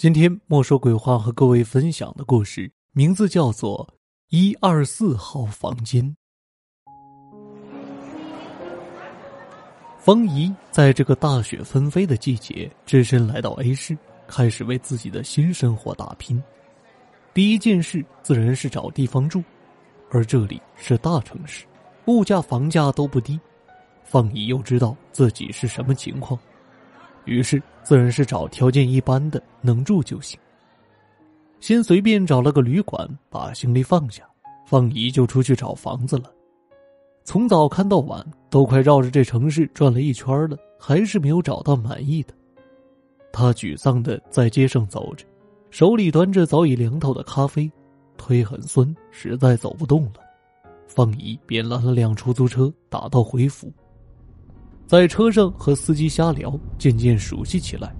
[0.00, 3.86] 今天莫说鬼话和各位分享的故事名字叫做
[4.30, 6.02] 《一二四号房间》。
[9.98, 13.94] 方怡在这个大雪纷飞的季节，只身来到 A 市，
[14.26, 16.42] 开始为自己的新生活打拼。
[17.34, 19.44] 第一件事自然是找地方住，
[20.10, 21.66] 而这里是大城市，
[22.06, 23.38] 物价、房价都不低。
[24.02, 26.40] 方怡又知道自己是什么情况。
[27.24, 30.38] 于是，自然是找条件一般的，能住就行。
[31.60, 34.24] 先随便找了个旅馆，把行李放下，
[34.64, 36.32] 方怡就出去找房子了。
[37.22, 42.34] 从早看到晚，都快绕着这城市转了一圈了，还是没有找到满意的。
[43.32, 45.24] 他沮丧的在街上走着，
[45.70, 47.70] 手里端着早已凉透的咖啡，
[48.16, 50.14] 腿很酸，实在走不动了。
[50.88, 53.72] 方怡便拦了辆出租车，打道回府。
[54.90, 57.94] 在车上和司机瞎聊，渐渐熟悉起来。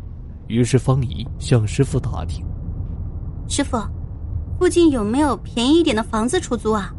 [0.49, 2.45] 于是方怡向师傅打听
[3.47, 3.79] ：“师傅，
[4.59, 6.93] 附近有没有便宜一点的房子出租啊？”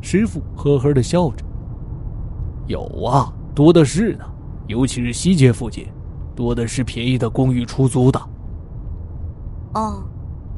[0.00, 1.44] 师傅呵呵的笑着
[2.68, 4.24] ：“有啊，多的是呢，
[4.66, 5.86] 尤其是西街附近，
[6.34, 8.18] 多的是便宜的公寓出租的。”
[9.76, 10.02] 哦，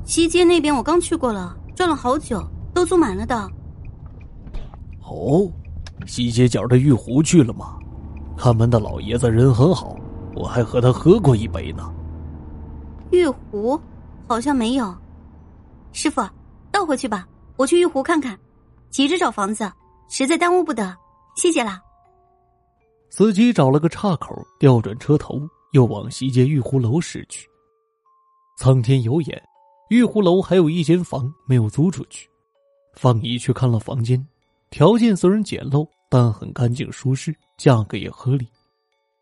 [0.05, 2.41] 西街那边我刚去过了，转了好久，
[2.73, 3.51] 都租满了的。
[5.01, 5.51] 哦，
[6.07, 7.81] 西街角的玉湖去了吗？
[8.37, 9.97] 看门的老爷子人很好，
[10.35, 11.93] 我还和他喝过一杯呢。
[13.11, 13.81] 玉壶
[14.27, 14.95] 好像没有，
[15.93, 16.23] 师傅
[16.71, 18.39] 倒回去吧，我去玉湖看看。
[18.91, 19.71] 急着找房子，
[20.09, 20.95] 实在耽误不得，
[21.35, 21.81] 谢谢啦。
[23.09, 25.41] 司机找了个岔口，调转车头，
[25.73, 27.49] 又往西街玉湖楼驶去。
[28.59, 29.43] 苍天有眼，
[29.89, 32.29] 玉湖楼还有一间房没有租出去。
[32.95, 34.27] 方怡去看了房间，
[34.71, 35.87] 条件虽然简陋。
[36.13, 38.47] 但很干净舒适，价格也合理，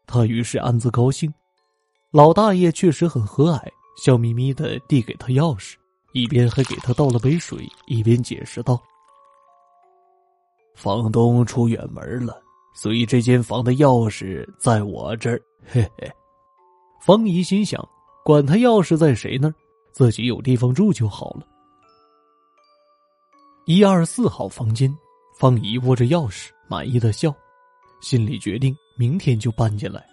[0.09, 1.33] 他于是暗自高兴。
[2.11, 3.63] 老大爷确实很和蔼，
[4.03, 5.77] 笑眯眯的递给他钥匙，
[6.15, 8.77] 一边还给他倒了杯水，一边解释道
[10.75, 12.43] ：“房东出远门了，
[12.75, 16.11] 所以这间房的钥匙在我这儿。”嘿嘿。
[17.01, 17.81] 方怡心想，
[18.25, 19.55] 管他钥匙在谁那儿，
[19.93, 21.47] 自己有地方住就好了。
[23.65, 24.93] 一二四号房间，
[25.41, 26.51] 方怡握着钥匙。
[26.69, 27.35] 满意的笑，
[28.03, 30.07] 心里决定明天就搬进来。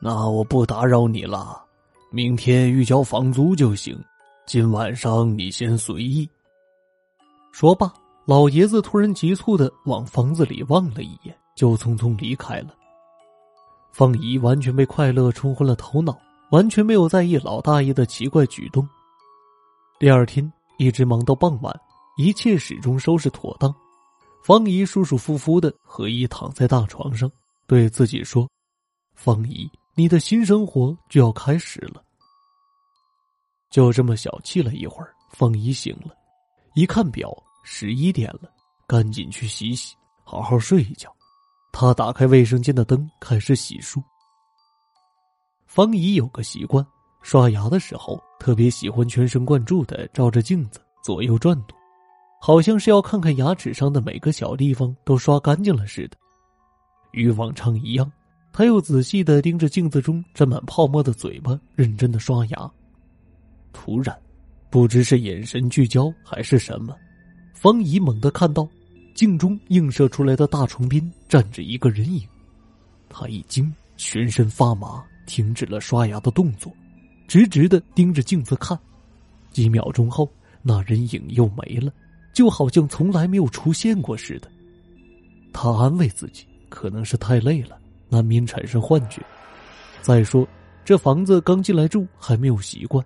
[0.00, 1.62] 那我不打扰你了，
[2.10, 3.96] 明天预交房租就行。
[4.46, 6.28] 今晚上你先随意。
[7.52, 7.92] 说罢，
[8.24, 12.74] 老爷子突然急促的往房子里望了一眼，就匆匆离开了。
[13.92, 16.18] 方怡完全被快乐冲昏了头脑，
[16.50, 18.88] 完全没有在意老大爷的奇怪举动。
[20.00, 21.80] 第二天一直忙到傍晚，
[22.16, 23.74] 一切始终收拾妥当。
[24.42, 27.30] 方怡舒舒服服的和衣躺在大床上，
[27.66, 28.48] 对自己说
[29.14, 32.02] ：“方怡，你的新生活就要开始了。”
[33.70, 36.14] 就这么小憩了一会儿，方怡醒了，
[36.74, 38.52] 一看表，十一点了，
[38.86, 41.14] 赶紧去洗洗，好好睡一觉。
[41.72, 44.02] 他打开卫生间的灯，开始洗漱。
[45.66, 46.84] 方怡有个习惯，
[47.22, 51.78] 刷牙的时候特别喜欢全神贯注的照着镜子左右转动。
[52.44, 56.16] 好像是要看看牙齿上的每个小地方都刷干净了似的。
[57.12, 58.10] 与往常一样，
[58.52, 62.72] 他又仔细的盯着镜子中沾满泡沫的嘴巴，认真的刷牙。
[63.72, 64.18] 突然，
[64.70, 66.96] 不知是眼神聚焦还是什么，
[67.54, 68.68] 方怡猛地看到
[69.14, 72.26] 镜中映射出来的大床边站着一个人影。
[73.08, 76.72] 他一惊，全身发麻，停止了刷牙的动作，
[77.28, 78.76] 直直的盯着镜子看。
[79.52, 80.28] 几秒钟后，
[80.60, 81.92] 那人影又没了。
[82.32, 84.50] 就好像从来没有出现过似的。
[85.52, 87.78] 他安慰自己，可能是太累了，
[88.08, 89.22] 难免产生幻觉。
[90.00, 90.46] 再说，
[90.84, 93.04] 这房子刚进来住，还没有习惯，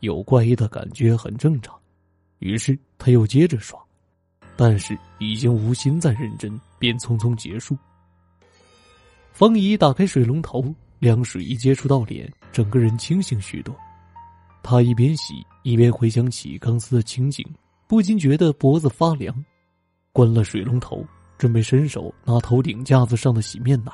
[0.00, 1.74] 有怪异的感觉很正常。
[2.38, 3.78] 于是他又接着刷，
[4.56, 7.76] 但是已经无心再认真，便匆匆结束。
[9.32, 13.74] 方怡打开水龙头，凉水一接触到脸，整个人清醒许多。
[14.62, 17.44] 他一边洗，一边回想起刚才的情景。
[17.88, 19.34] 不禁觉得脖子发凉，
[20.12, 21.02] 关了水龙头，
[21.38, 23.90] 准备伸手拿头顶架子上的洗面奶。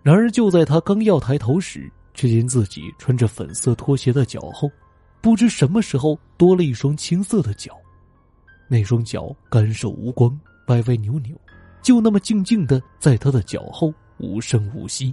[0.00, 4.70] 然而，就在他刚要抬头时，却见自己穿着粉色拖鞋的脚后，
[5.20, 7.76] 不知什么时候多了一双青色的脚。
[8.68, 10.38] 那双脚干瘦无光，
[10.68, 11.36] 歪歪扭扭，
[11.82, 15.12] 就那么静静的在他的脚后无声无息。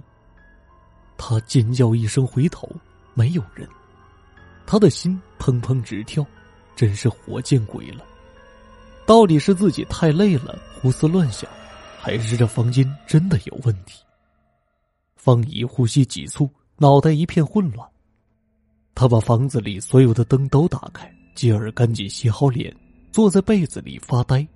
[1.16, 2.70] 他尖叫一声，回头，
[3.12, 3.68] 没有人。
[4.66, 6.24] 他的心砰砰直跳。
[6.74, 8.04] 真是活见鬼了！
[9.04, 11.50] 到底是自己太累了，胡思乱想，
[11.98, 14.02] 还是这房间真的有问题？
[15.16, 16.48] 方怡呼吸急促，
[16.78, 17.88] 脑袋一片混乱。
[18.94, 22.74] 他把房子里所有的灯都打开，继而赶紧洗好脸，
[23.10, 24.46] 坐在被子里发呆。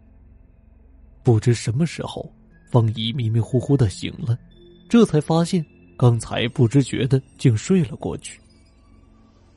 [1.22, 2.32] 不知什么时候，
[2.70, 4.38] 方怡迷迷糊糊的醒了，
[4.88, 5.64] 这才发现
[5.96, 8.40] 刚才不知觉的竟睡了过去。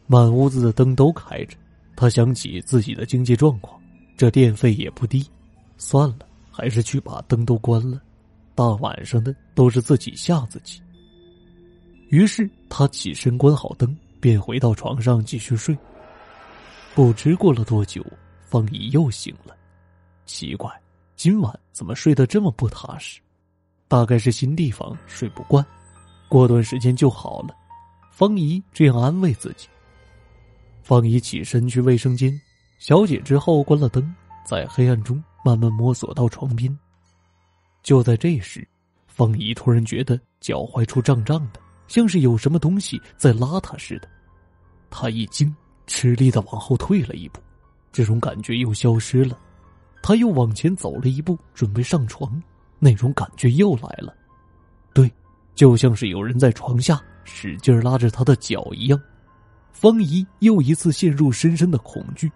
[0.08, 1.58] 满屋子的灯都开着，
[2.00, 3.78] 他想起自己的经济状况，
[4.16, 5.30] 这电费也不低，
[5.78, 6.20] 算了，
[6.50, 8.02] 还是去把灯都关了。
[8.56, 10.82] 大晚上的都是自己吓自己。
[12.08, 15.78] 于是他起身关好灯，便回到床上继续睡。
[16.96, 18.02] 不知过了多久，
[18.46, 19.54] 方怡又醒了，
[20.26, 20.72] 奇怪，
[21.18, 23.20] 今晚怎么睡得这么不踏实？
[23.90, 25.66] 大概是新地方睡不惯，
[26.30, 27.54] 过段时间就好了。
[28.10, 29.68] 方怡这样安慰自己。
[30.90, 32.34] 方怡起身去卫生间，
[32.80, 34.12] 小姐之后关了灯，
[34.44, 36.76] 在黑暗中慢慢摸索到床边。
[37.84, 38.68] 就在这时，
[39.06, 44.10] 方怡突然觉得脚踝处胀胀的，像是有什么东西在拉她似的。
[44.90, 45.56] 她一惊，
[45.86, 47.40] 吃力的往后退了一步，
[47.92, 49.38] 这种感觉又消失了。
[50.02, 52.42] 她又往前走了一步，准备上床，
[52.80, 54.12] 那种感觉又来了。
[54.92, 55.08] 对，
[55.54, 59.00] 就像是有人在床下使劲拉着她的脚一样。
[59.72, 62.32] 方怡又一次陷入深深的恐惧。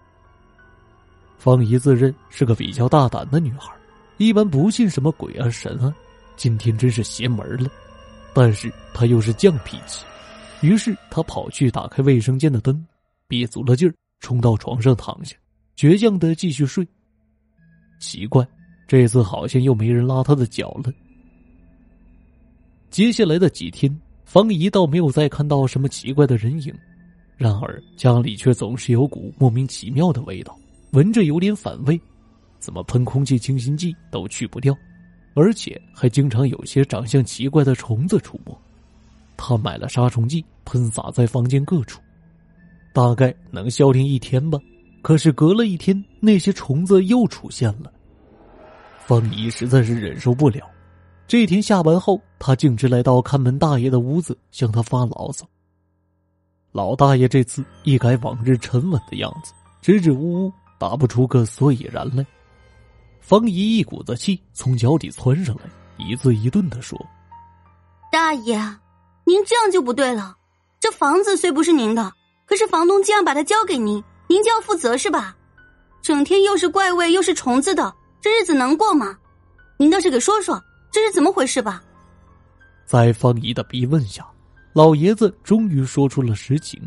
[1.37, 3.73] 方怡自认是个比较大胆的女孩，
[4.17, 5.93] 一般不信什么鬼啊神啊，
[6.37, 7.69] 今天真是邪门了。
[8.33, 10.05] 但是她又是犟脾气，
[10.61, 12.85] 于是她跑去打开卫生间的灯，
[13.27, 15.35] 憋足了劲儿冲到床上躺下，
[15.75, 16.87] 倔强的继续睡。
[17.99, 18.47] 奇怪，
[18.87, 20.91] 这次好像又没人拉她的脚了。
[22.89, 23.93] 接下来的几天，
[24.23, 26.73] 方怡倒没有再看到什么奇怪的人影。
[27.43, 30.57] 然而家里却总是有股莫名其妙的味道，
[30.91, 31.99] 闻着有点反胃，
[32.57, 34.73] 怎么喷空气清新剂都去不掉，
[35.33, 38.57] 而且还经常有些长相奇怪的虫子出没。
[39.35, 41.99] 他买了杀虫剂，喷洒在房间各处，
[42.93, 44.57] 大概能消停一天吧。
[45.01, 47.91] 可是隔了一天，那些虫子又出现了。
[49.05, 50.65] 方怡实在是忍受不了，
[51.27, 55.45] 这天下班后，他径直来到看门大爷的屋子，向他发牢骚。
[56.73, 62.25] 老大爷这次一改往日沉稳的样子，支支吾吾，答不出个所以然来。
[63.21, 65.61] 方姨一股子气从脚底窜上来，
[65.97, 66.99] 一字一顿的说
[68.11, 68.57] ：“大爷，
[69.23, 70.35] 您这样就不对了。
[70.79, 72.11] 这房子虽不是您的，
[72.47, 75.37] 可是房东既然把它交给您，您就要负责是吧？
[76.01, 79.15] 整天又是怪味又是虫子的，这日子能过吗？
[79.77, 80.59] 您倒是给说说
[80.91, 81.83] 这是怎么回事吧。”
[82.83, 84.25] 在方姨的逼问下。
[84.73, 86.81] 老爷子终于说出了实情。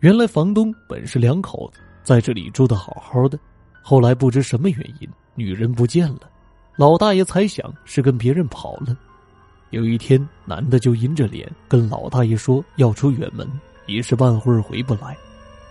[0.00, 3.38] 原来房东本是两口子，在这里住的好好的，
[3.80, 6.28] 后来不知什么原因，女人不见了。
[6.76, 8.96] 老大爷猜想是跟别人跑了。
[9.70, 13.48] 有一天，男的就阴着脸跟老大爷说要出远门，
[13.86, 15.16] 一时半会儿回不来，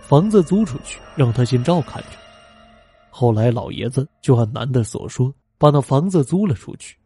[0.00, 2.08] 房子租出去让他先照看着。
[3.10, 6.96] 后来老爷子就按男的所说，把那房子租了出去。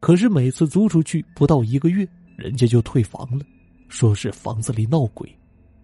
[0.00, 2.06] 可是每次租出去不到一个月。
[2.38, 3.44] 人家就退房了，
[3.88, 5.28] 说是房子里闹鬼，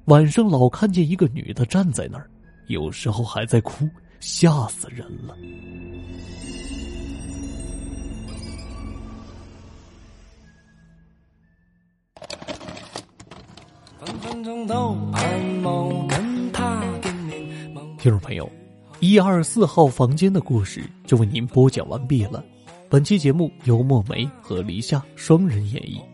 [0.04, 2.30] 晚上老看见一个女的站在那儿，
[2.68, 3.88] 有时候还在哭，
[4.20, 5.36] 吓死人了。
[17.98, 18.48] 听众朋友，
[19.00, 22.44] 一二四号房间的故事就为您播讲完毕了。
[22.88, 26.13] 本期节目由墨梅和黎夏双人演绎。